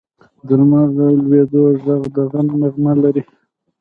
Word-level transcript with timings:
د 0.45 0.49
لمر 0.59 0.87
د 0.97 0.99
لوېدو 1.23 1.63
ږغ 1.83 1.87
د 2.15 2.17
غم 2.31 2.47
نغمه 2.61 2.93
لري. 3.03 3.23